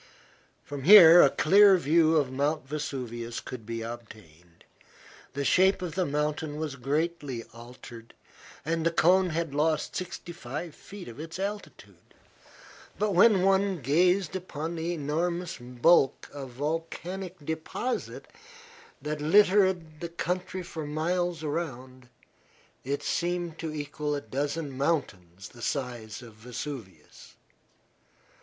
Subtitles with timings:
[0.63, 2.67] From here a clear view of Mt.
[2.67, 4.63] Vesuvius could be obtained.
[5.33, 8.15] The shape of the mountain had greatly altered
[8.65, 12.15] and the cone had lost sixty five feet of its altitude.
[12.97, 18.27] But when one gazed upon the enormous bulk of volcanic deposit
[19.03, 22.09] that littered the country for miles around,
[22.83, 27.35] it seemed to equal a dozen mountains the size of Vesuvius.